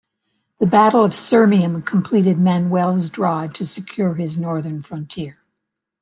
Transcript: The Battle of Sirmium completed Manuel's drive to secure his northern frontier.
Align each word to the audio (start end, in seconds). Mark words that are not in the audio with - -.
The 0.59 0.65
Battle 0.65 1.03
of 1.05 1.11
Sirmium 1.11 1.85
completed 1.85 2.39
Manuel's 2.39 3.07
drive 3.07 3.53
to 3.53 3.67
secure 3.67 4.15
his 4.15 4.35
northern 4.35 4.81
frontier. 4.81 5.37